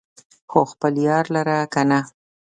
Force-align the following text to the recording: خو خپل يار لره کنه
خو 0.51 0.59
خپل 0.71 0.93
يار 1.07 1.25
لره 1.35 1.57
کنه 1.73 1.99